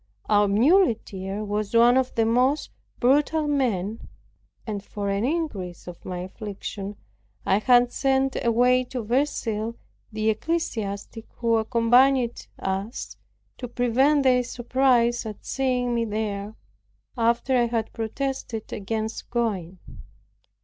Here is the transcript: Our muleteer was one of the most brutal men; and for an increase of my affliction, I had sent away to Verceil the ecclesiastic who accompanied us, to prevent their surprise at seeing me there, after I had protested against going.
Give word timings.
Our 0.29 0.47
muleteer 0.47 1.43
was 1.43 1.75
one 1.75 1.95
of 1.95 2.15
the 2.15 2.25
most 2.25 2.71
brutal 2.99 3.47
men; 3.47 4.07
and 4.65 4.83
for 4.83 5.09
an 5.09 5.23
increase 5.23 5.85
of 5.85 6.03
my 6.05 6.21
affliction, 6.21 6.95
I 7.45 7.59
had 7.59 7.91
sent 7.91 8.35
away 8.43 8.83
to 8.85 9.03
Verceil 9.03 9.75
the 10.11 10.31
ecclesiastic 10.31 11.27
who 11.35 11.57
accompanied 11.57 12.47
us, 12.57 13.15
to 13.59 13.67
prevent 13.67 14.23
their 14.23 14.41
surprise 14.41 15.23
at 15.27 15.45
seeing 15.45 15.93
me 15.93 16.05
there, 16.05 16.55
after 17.15 17.55
I 17.55 17.67
had 17.67 17.93
protested 17.93 18.73
against 18.73 19.29
going. 19.29 19.77